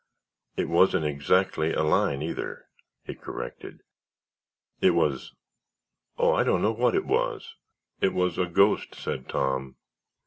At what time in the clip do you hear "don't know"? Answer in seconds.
6.43-6.71